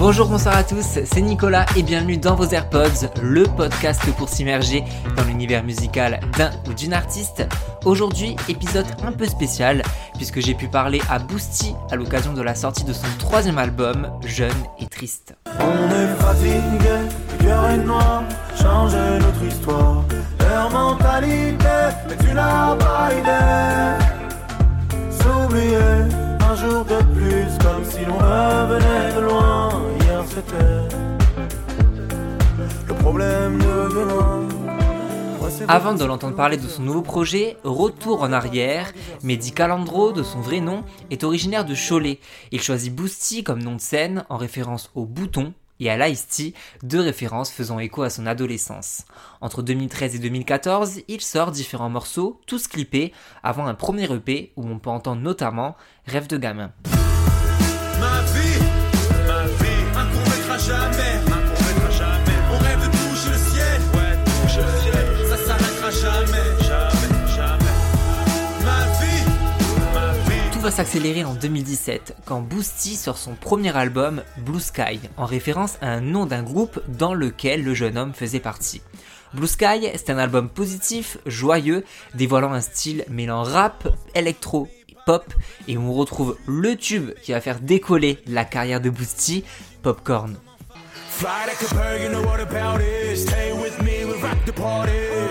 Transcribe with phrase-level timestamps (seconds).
[0.00, 4.82] Bonjour, bonsoir à tous, c'est Nicolas et bienvenue dans vos AirPods, le podcast pour s'immerger
[5.14, 7.46] dans l'univers musical d'un ou d'une artiste.
[7.84, 9.82] Aujourd'hui, épisode un peu spécial
[10.16, 14.10] puisque j'ai pu parler à Boosty à l'occasion de la sortie de son troisième album,
[14.24, 15.34] Jeune et Triste.
[35.68, 40.40] Avant de l'entendre parler de son nouveau projet, retour en arrière, Mehdi Calandro, de son
[40.40, 42.18] vrai nom, est originaire de Cholet.
[42.50, 47.00] Il choisit Boosty comme nom de scène en référence au bouton et à l'Ice-T, deux
[47.00, 49.04] références faisant écho à son adolescence.
[49.40, 53.12] Entre 2013 et 2014, il sort différents morceaux, tous clippés,
[53.42, 55.76] avant un premier EP où on peut entendre notamment
[56.06, 56.72] Rêve de gamin.
[66.00, 67.76] Jamais, jamais, jamais.
[68.64, 69.24] Ma vie,
[69.92, 70.50] ma vie.
[70.52, 75.76] Tout va s'accélérer en 2017 quand Boosty sort son premier album Blue Sky en référence
[75.80, 78.82] à un nom d'un groupe dans lequel le jeune homme faisait partie.
[79.34, 81.84] Blue Sky, c'est un album positif, joyeux,
[82.14, 85.32] dévoilant un style mêlant rap, électro et pop
[85.68, 89.44] et où on retrouve le tube qui va faire décoller la carrière de Boosty,
[89.82, 90.36] Popcorn.
[91.10, 93.16] Fly like a bird, you know what about it.
[93.16, 95.29] Stay with me, we rock the party.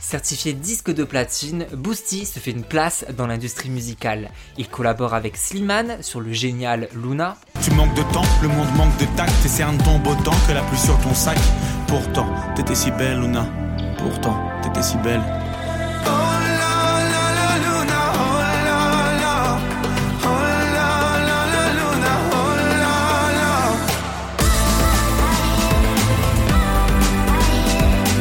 [0.00, 4.30] Certifié disque de platine, Boosty se fait une place dans l'industrie musicale.
[4.56, 8.96] Il collabore avec Slimane sur le génial Luna, Tu manques de temps, le monde manque
[8.98, 11.38] de tact, et cernes ton beau temps que la pluie sur ton sac.
[11.86, 13.46] Pourtant, t'étais si belle, Luna.
[13.98, 15.22] Pourtant, t'étais si belle.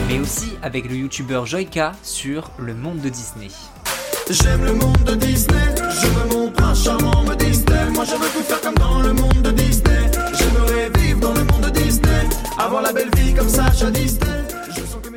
[0.07, 3.49] Mais aussi avec le youtubeur Joyka sur le monde de Disney.
[4.29, 7.74] J'aime le monde de Disney, je veux mon prince charmant me Disney.
[7.95, 10.11] Moi je veux tout faire comme dans le monde de Disney.
[10.33, 14.25] J'aimerais vivre dans le monde de Disney, avoir la belle vie comme Sacha Disney.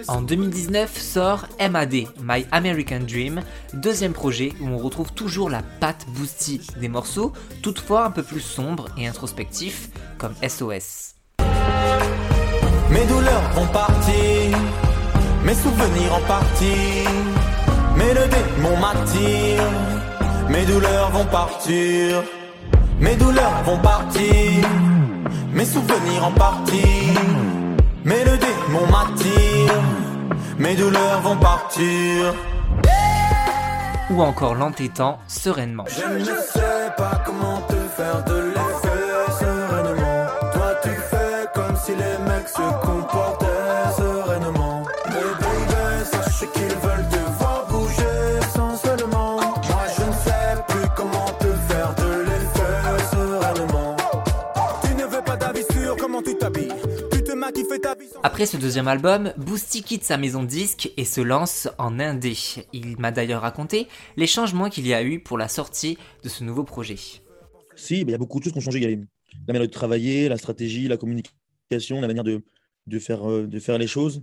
[0.07, 3.43] En 2019 sort MAD, My American Dream,
[3.75, 8.41] deuxième projet où on retrouve toujours la patte Boosty des morceaux, toutefois un peu plus
[8.41, 11.17] sombres et introspectifs, comme SOS.
[12.91, 14.59] Mes douleurs vont partir,
[15.45, 17.05] mes souvenirs en partie.
[17.97, 19.65] Mais le démon m'attire,
[20.49, 22.23] mes douleurs vont partir.
[23.01, 24.69] Mes douleurs vont partir,
[25.53, 27.15] mes souvenirs en partie.
[28.05, 29.75] Mais le démon m'attire,
[30.59, 32.35] mes douleurs vont partir.
[34.11, 35.85] Ou encore l'entêtant sereinement.
[35.87, 38.58] Je ne sais pas comment te faire de
[58.39, 62.37] Après ce deuxième album, Boosty quitte sa maison de disques et se lance en indé.
[62.73, 66.45] Il m'a d'ailleurs raconté les changements qu'il y a eu pour la sortie de ce
[66.45, 66.95] nouveau projet.
[67.75, 68.79] Si, il y a beaucoup de choses qui ont changé.
[69.49, 72.41] La manière de travailler, la stratégie, la communication, la manière de,
[72.89, 74.23] euh, faire les choses.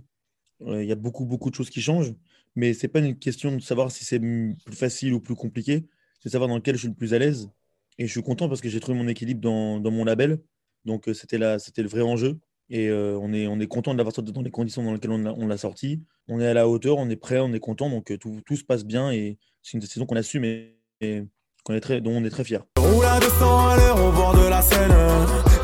[0.62, 2.14] Euh, Il y a beaucoup, beaucoup de choses qui changent.
[2.54, 5.84] Mais ce n'est pas une question de savoir si c'est plus facile ou plus compliqué.
[6.20, 7.50] C'est savoir dans lequel je suis le plus à l'aise.
[7.98, 10.40] Et je suis content parce que j'ai trouvé mon équilibre dans, mon label.
[10.86, 12.38] Donc, euh, c'était le vrai enjeu.
[12.68, 15.10] Et euh, on est, on est content de l'avoir sorti dans les conditions dans lesquelles
[15.12, 16.02] on l'a- on sorti.
[16.28, 17.88] On est à la hauteur, on est prêt, on est content.
[17.88, 19.12] Donc, euh, tout, tout se passe bien.
[19.12, 21.22] Et c'est une décision qu'on assume et, et
[21.64, 22.58] qu'on est très, dont on est très fiers.
[22.78, 24.92] Roule à 200 à l'heure au bord de la Seine.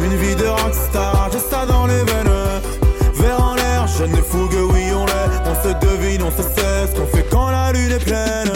[0.01, 2.33] Une vie de rockstar, j'ai ça dans les veines.
[3.15, 5.43] Vert en l'air, jeune de fougue, oui on l'est.
[5.47, 8.51] On se devine, on se sait ce qu'on fait quand la lune est pleine.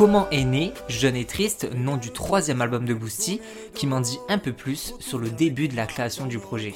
[0.00, 3.38] Comment est né Jeune et Triste, nom du troisième album de Boosty,
[3.74, 6.72] qui m'en dit un peu plus sur le début de la création du projet.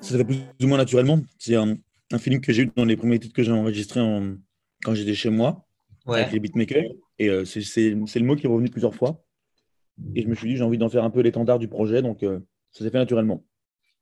[0.00, 1.20] Ça se fait plus ou moins naturellement.
[1.38, 1.76] C'est un,
[2.10, 4.34] un feeling que j'ai eu dans les premiers titres que j'ai enregistrés en-
[4.82, 5.64] quand j'étais chez moi
[6.08, 6.90] avec les beatmakers.
[7.20, 9.22] Et euh, c'est le mot qui est revenu plusieurs fois.
[10.16, 12.02] Et je me suis dit, j'ai envie d'en faire un peu l'étendard du projet.
[12.02, 12.40] Donc, euh,
[12.72, 13.44] ça s'est fait naturellement.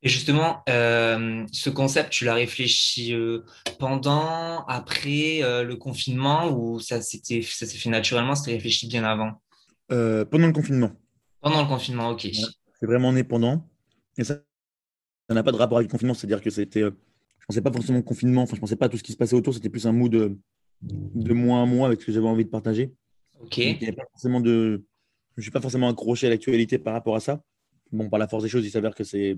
[0.05, 3.41] Et justement, euh, ce concept, tu l'as réfléchi euh,
[3.79, 9.41] pendant, après euh, le confinement ou ça s'est fait naturellement, c'était réfléchi bien avant?
[9.89, 10.93] Pendant le confinement.
[11.41, 12.29] Pendant le confinement, ok.
[12.79, 13.67] C'est vraiment né pendant.
[14.19, 14.41] Et ça
[15.29, 16.83] ça n'a pas de rapport avec le confinement, c'est-à-dire que c'était.
[16.83, 19.17] je pensais pas forcément au confinement, enfin, je pensais pas à tout ce qui se
[19.17, 20.37] passait autour, c'était plus un mood de,
[20.83, 22.93] de moi à moi avec ce que j'avais envie de partager.
[23.41, 23.56] Ok.
[23.56, 24.85] Donc, il y avait pas forcément de.
[25.37, 27.43] Je ne suis pas forcément accroché à l'actualité par rapport à ça.
[27.91, 29.37] Bon, par la force des choses, il s'avère que c'est.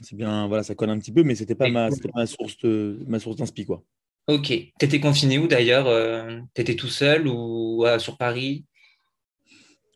[0.00, 2.26] C'est bien, voilà, ça colle un petit peu, mais c'était pas ma, c'était pas ma
[2.26, 3.84] source de, ma source d'inspi, quoi.
[4.26, 4.52] Ok.
[4.78, 8.64] T'étais confiné où d'ailleurs euh, T'étais tout seul ou euh, sur Paris?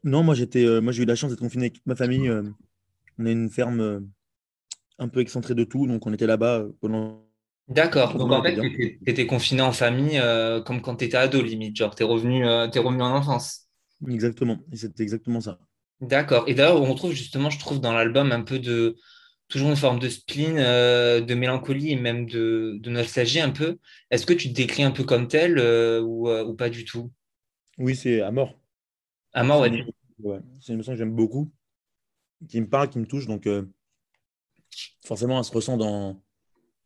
[0.05, 2.29] Non, moi j'étais, euh, moi j'ai eu la chance d'être confiné avec toute ma famille.
[2.29, 2.43] euh,
[3.19, 4.07] on a une ferme
[4.99, 7.25] un peu excentrée de tout, donc on était là-bas pendant.
[7.67, 8.17] D'accord.
[8.17, 8.57] Donc en fait,
[9.05, 10.21] t'étais, confiné en famille
[10.65, 11.77] comme quand t'étais ado limite.
[11.77, 13.67] Genre, t'es revenu, t'es revenu en enfance.
[14.09, 15.59] Exactement, et c'était exactement ça.
[16.01, 16.45] D'accord.
[16.47, 18.97] Et d'ailleurs, on retrouve justement, je trouve, dans l'album un peu de,
[19.49, 23.79] toujours une forme de spleen, euh, de mélancolie et même de, de nostalgie un peu.
[24.11, 26.85] Est-ce que tu te décris un peu comme tel euh, ou, euh, ou pas du
[26.85, 27.11] tout?
[27.79, 28.55] Oui, c'est à mort.
[29.33, 30.41] À mort, ouais.
[30.61, 31.51] c'est une émotion que j'aime beaucoup,
[32.49, 33.63] qui me parle, qui me touche, donc euh,
[35.05, 36.21] forcément, elle se ressent dans,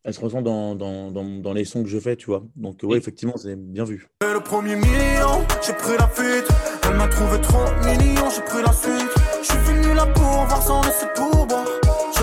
[0.04, 2.44] elle se ressent dans, dans, dans, dans les sons que je fais, tu vois.
[2.56, 4.08] Donc, oui, effectivement, c'est bien vu.
[4.22, 6.48] Le premier million, j'ai pris la fuite.
[6.84, 9.10] Elle m'a trouvé trop mignon, j'ai pris la suite.
[9.42, 11.06] Je suis venu là pour voir sans laisser.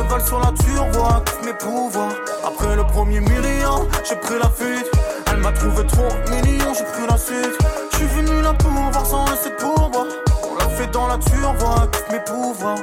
[0.09, 2.15] Cheval sur la turboise, tous mes pouvoirs.
[2.43, 4.89] Après le premier million, j'ai pris la fuite.
[5.31, 7.57] Elle m'a trouvé trop mignon, j'ai pris la suite.
[7.91, 10.07] Je suis venu là pour voir sans laisser pourboire.
[10.49, 12.77] On l'a fait dans la turboise, tous mes pouvoirs.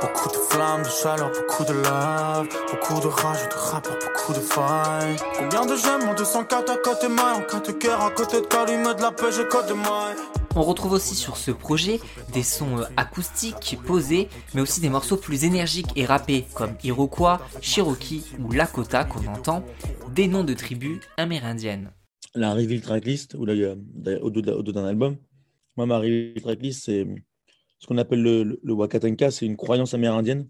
[0.00, 2.46] Beaucoup de flammes, de chaleur, beaucoup de lave.
[2.70, 5.16] Beaucoup de rage, de rappeurs, beaucoup de failles.
[5.36, 8.94] Combien de gemmes en 204 à côté maille En quatre cœurs à côté de calumet
[8.94, 10.16] de la pêche et côte de maille.
[10.56, 12.00] On retrouve aussi sur ce projet
[12.32, 17.40] des sons euh, acoustiques posés, mais aussi des morceaux plus énergiques et rappés, comme Iroquois,
[17.60, 19.64] Cherokee ou Lakota qu'on entend,
[20.12, 21.92] des noms de tribus amérindiennes.
[22.34, 23.74] La reveal tracklist, ou là,
[24.22, 25.16] au dos d'un album,
[25.76, 27.06] moi, ma reveal tracklist, c'est
[27.78, 30.48] ce qu'on appelle le, le, le Wakatanka, c'est une croyance amérindienne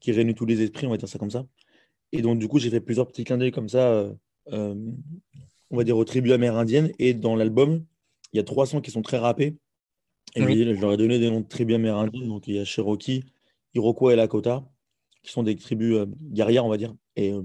[0.00, 1.46] qui réunit tous les esprits, on va dire ça comme ça.
[2.12, 4.12] Et donc, du coup, j'ai fait plusieurs petits clins d'œil comme ça, euh,
[4.52, 4.74] euh,
[5.70, 6.92] on va dire aux tribus amérindiennes.
[6.98, 7.84] Et dans l'album,
[8.34, 9.56] il y a trois sons qui sont très rappés.
[10.34, 10.58] Et Oui.
[10.58, 12.28] je leur ai donné des noms de tribus amérindiennes.
[12.28, 13.24] Donc, il y a Cherokee,
[13.74, 14.64] Iroquois et Lakota,
[15.22, 16.94] qui sont des tribus euh, guerrières, on va dire.
[17.14, 17.42] Et euh,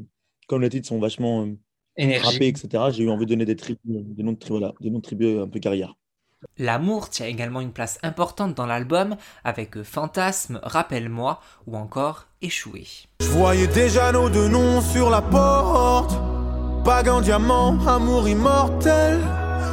[0.47, 3.79] comme les titres sont vachement euh, rappés, etc., j'ai eu envie de donner des, tribus,
[3.85, 5.95] des, noms de tribus, voilà, des noms de tribus un peu guerrières.
[6.57, 12.85] L'amour tient également une place importante dans l'album, avec euh, Fantasme, Rappelle-moi ou encore Échoué.
[13.19, 16.17] Je voyais déjà nos deux noms sur la porte.
[16.83, 19.19] Bague en diamant, amour immortel.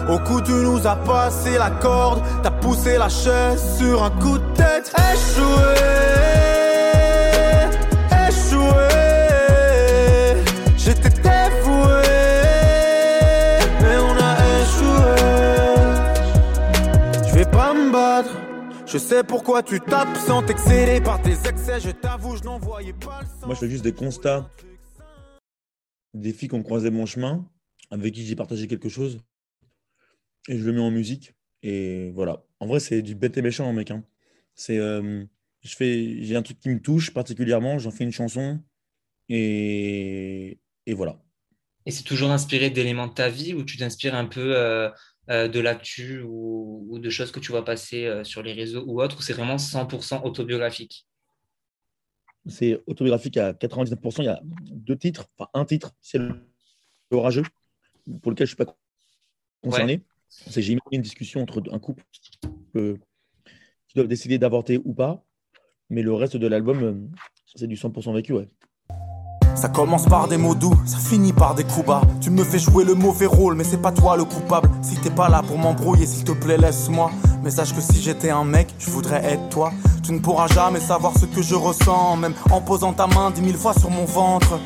[0.09, 2.23] Au coup, tu nous as passé la corde.
[2.43, 4.93] T'as poussé la chaise sur un coup de tête.
[5.13, 5.75] Échoué,
[8.29, 8.89] échoué.
[10.77, 12.03] J'étais dévoué,
[13.81, 15.15] mais on a échoué.
[17.29, 18.31] Je vais pas me battre.
[18.87, 21.81] Je sais pourquoi tu t'absentes, excédé par tes excès.
[21.81, 23.45] Je t'avoue, je n'en voyais pas le sens.
[23.45, 24.49] Moi, je fais juste des constats
[26.15, 27.45] des filles qui ont croisé mon chemin,
[27.91, 29.19] avec qui j'ai partagé quelque chose,
[30.49, 31.35] et je le mets en musique.
[31.63, 32.45] Et voilà.
[32.61, 33.91] En vrai, c'est du bête et méchant, mec.
[33.91, 34.05] hein.
[34.55, 35.25] C'est, euh,
[35.63, 38.63] je fais, j'ai un truc qui me touche particulièrement, j'en fais une chanson,
[39.29, 41.23] et, et voilà.
[41.85, 44.91] Et c'est toujours inspiré d'éléments de ta vie ou tu t'inspires un peu euh,
[45.31, 48.85] euh, de l'actu ou, ou de choses que tu vois passer euh, sur les réseaux
[48.87, 51.07] ou autres, ou c'est vraiment 100% autobiographique?
[52.49, 54.23] C'est autobiographique à 99%.
[54.23, 56.47] Il y a deux titres, enfin un titre, c'est le
[57.11, 57.45] Orageux,
[58.23, 58.77] pour lequel je ne suis pas
[59.63, 60.03] concerné.
[60.29, 62.05] C'est j'ai une discussion entre un couple
[62.73, 65.25] qui doivent décider d'avorter ou pas.
[65.89, 66.95] Mais le reste de l'album, euh,
[67.55, 68.33] c'est du 100% vécu.
[68.33, 68.49] Ouais.
[69.55, 72.03] Ça commence par des mots doux, ça finit par des coups bas.
[72.21, 74.69] Tu me fais jouer le mauvais rôle, mais c'est pas toi le coupable.
[74.83, 77.11] Si t'es pas là pour m'embrouiller, s'il te plaît, laisse-moi.
[77.43, 79.73] Mais sache que si j'étais un mec, je voudrais être toi.
[80.03, 83.41] Tu ne pourras jamais savoir ce que je ressens, même en posant ta main dix
[83.41, 84.61] mille fois sur mon ventre.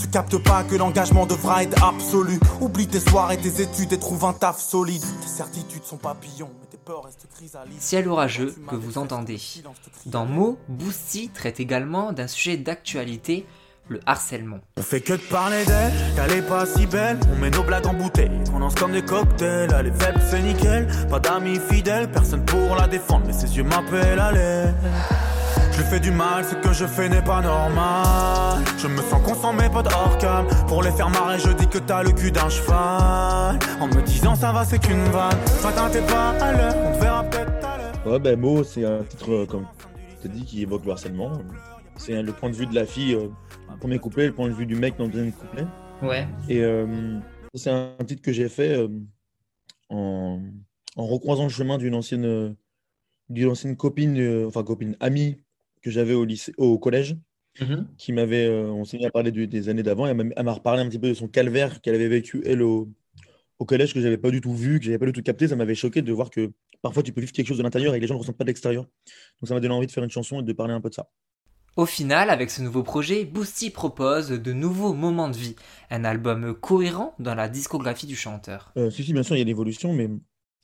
[0.00, 2.40] Tu captes pas que l'engagement devra être absolu.
[2.62, 5.04] Oublie tes soirs et tes études et trouve un taf solide.
[5.20, 7.80] Tes certitudes sont papillons, mais tes peurs restent chrysalides.
[7.80, 9.38] Ciel orageux que vous entendez.
[10.06, 13.46] Dans Mots, Boosty traite également d'un sujet d'actualité,
[13.88, 14.60] le harcèlement.
[14.78, 17.18] On fait que de parler d'elle, qu'elle est pas si belle.
[17.30, 19.70] On met nos blagues en bouteille, on lance comme des cocktails.
[19.78, 20.88] Elle est faible, c'est nickel.
[21.10, 24.74] Pas d'amis fidèles, personne pour la défendre, mais ses yeux m'appellent à l'aide.
[25.72, 28.62] Je lui fais du mal, ce que je fais n'est pas normal.
[28.78, 30.46] Je me sens mes potes hors cam.
[30.66, 33.58] Pour les faire marrer, je dis que t'as le cul d'un cheval.
[33.80, 35.38] En me disant ça va, c'est qu'une vanne.
[35.62, 38.06] Matin, t'es pas à l'heure, on te verra peut-être à l'heure.
[38.06, 39.66] Ouais, ben Mo, c'est un titre euh, comme
[40.22, 41.32] tu dit, qui évoque le harcèlement.
[41.96, 43.28] C'est le point de vue de la fille, euh,
[43.70, 45.64] le premier couplet, le point de vue du mec dans le deuxième couplet.
[46.02, 46.26] Ouais.
[46.48, 47.18] Et euh,
[47.54, 48.88] c'est un titre que j'ai fait euh,
[49.88, 50.40] en,
[50.96, 52.52] en recroisant le chemin d'une ancienne, euh,
[53.30, 55.38] d'une ancienne copine, euh, enfin copine, amie
[55.82, 57.16] que j'avais au lycée, au collège,
[57.60, 57.88] Mhm.
[57.98, 60.44] qui m'avait, euh, on s'est mis à parler des années d'avant, et elle m'a elle
[60.44, 62.90] m'a reparlé un petit peu de son calvaire qu'elle avait vécu, elle, au,
[63.58, 65.48] au collège, que j'avais pas du tout vu, que j'avais pas du tout capté.
[65.48, 67.98] Ça m'avait choqué de voir que parfois tu peux vivre quelque chose de l'intérieur et
[67.98, 68.84] que les gens ne ressentent pas de l'extérieur.
[68.84, 70.94] Donc ça m'a donné envie de faire une chanson et de parler un peu de
[70.94, 71.10] ça.
[71.76, 75.56] Au final, avec ce nouveau projet, Boosty propose de nouveaux moments de vie,
[75.90, 78.72] un album cohérent dans la discographie du chanteur.
[78.76, 80.08] Euh, si, si, bien sûr, il y a l'évolution, mais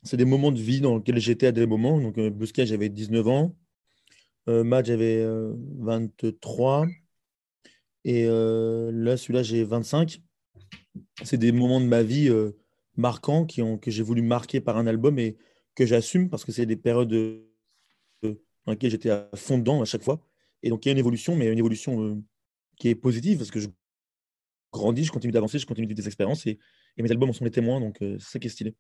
[0.06, 2.00] c'est des moments de vie dans lesquels j'étais à des moments.
[2.00, 3.56] Donc, euh, Busquets, j'avais 19 ans.
[4.48, 6.86] Euh, Matt, j'avais euh, 23.
[8.04, 10.20] Et euh, là, celui-là, j'ai 25.
[11.25, 12.52] C'est des moments de ma vie euh,
[12.96, 15.36] marquants qui ont, que j'ai voulu marquer par un album et
[15.75, 17.42] que j'assume parce que c'est des périodes euh,
[18.22, 20.20] dans lesquelles j'étais à fond dedans à chaque fois.
[20.62, 22.16] Et donc, il y a une évolution, mais une évolution euh,
[22.76, 23.68] qui est positive parce que je
[24.72, 26.58] grandis, je continue d'avancer, je continue de vivre des expériences et,
[26.96, 28.75] et mes albums en sont les témoins, donc euh, c'est ça qui est stylé.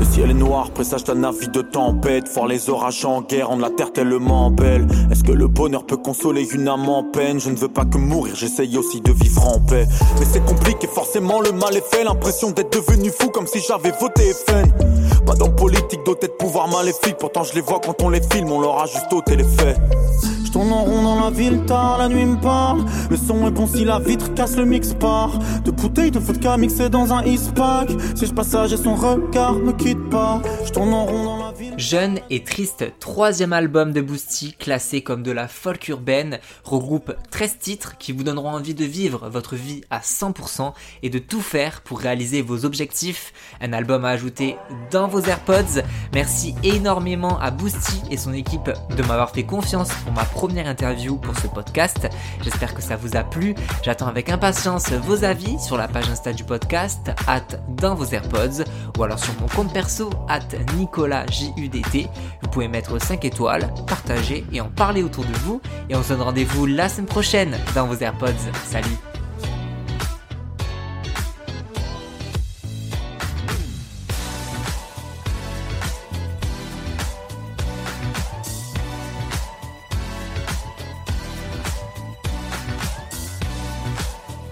[0.00, 2.26] Le ciel est noir, présage d'un avis de tempête.
[2.32, 4.86] Voir les orages en guerre, rendre la terre tellement belle.
[5.10, 7.38] Est-ce que le bonheur peut consoler une âme en peine?
[7.38, 9.86] Je ne veux pas que mourir, j'essaye aussi de vivre en paix.
[10.18, 12.02] Mais c'est compliqué, forcément le mal est fait.
[12.02, 14.72] L'impression d'être devenu fou comme si j'avais voté FN.
[15.26, 17.18] Pas dans politique, doté de pouvoir maléfique.
[17.18, 19.78] Pourtant je les vois quand on les filme, on leur a juste ôté les faits.
[20.50, 22.84] Je tourne en rond dans la ville tard, la nuit me parle.
[23.08, 25.38] Le son est bon si la vitre casse le mix part.
[25.64, 27.88] De bouteilles de vodka mixées dans un ice-pack.
[28.16, 30.42] Si je passage et son regard me quitte pas.
[30.64, 31.39] Je tourne en rond dans la.
[31.80, 37.56] Jeune et triste, troisième album de Boosty, classé comme de la folk urbaine, regroupe 13
[37.58, 41.80] titres qui vous donneront envie de vivre votre vie à 100% et de tout faire
[41.80, 43.32] pour réaliser vos objectifs.
[43.62, 44.56] Un album à ajouter
[44.90, 45.80] dans vos AirPods.
[46.12, 51.16] Merci énormément à Boosty et son équipe de m'avoir fait confiance pour ma première interview
[51.16, 52.10] pour ce podcast.
[52.42, 53.54] J'espère que ça vous a plu.
[53.82, 58.64] J'attends avec impatience vos avis sur la page Insta du podcast, at dans vos AirPods,
[58.98, 60.40] ou alors sur mon compte perso, at
[61.72, 62.08] NicolasJUDT.
[62.42, 65.60] Vous pouvez mettre 5 étoiles, partager et en parler autour de vous.
[65.88, 68.26] Et on se donne rendez-vous la semaine prochaine dans vos AirPods.
[68.64, 69.09] Salut